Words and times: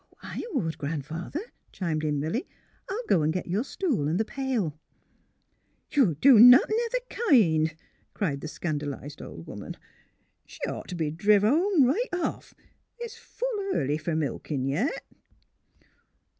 ''I 0.23 0.43
would, 0.53 0.79
Gran 0.79 1.03
'father," 1.03 1.41
chimed 1.71 2.03
in 2.03 2.19
Milly. 2.19 2.41
'^ 2.41 2.45
I'll 2.89 3.03
go 3.07 3.23
get 3.27 3.45
your 3.45 3.63
stool 3.63 4.09
an' 4.09 4.17
th' 4.17 4.25
pail."" 4.25 4.75
You'll 5.91 6.15
do 6.15 6.39
nothin' 6.39 6.75
of 6.87 6.91
the 6.91 7.01
kind," 7.27 7.75
cried 8.15 8.41
the 8.41 8.47
scandalised 8.47 9.21
old 9.21 9.45
woman. 9.45 9.77
—"She'd 10.47 10.65
ought 10.67 10.87
t' 10.87 10.95
be 10.95 11.11
driv' 11.11 11.43
home 11.43 11.83
right 11.85 12.09
off; 12.15 12.55
it's 12.97 13.15
full 13.15 13.75
early 13.75 13.99
fer 13.99 14.15
milkin' 14.15 14.65
yet." 14.65 15.05